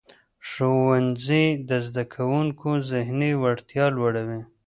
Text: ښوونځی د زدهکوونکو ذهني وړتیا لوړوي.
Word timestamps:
ښوونځی 0.49 1.45
د 1.69 1.71
زدهکوونکو 1.87 2.69
ذهني 2.91 3.31
وړتیا 3.41 3.85
لوړوي. 3.97 4.41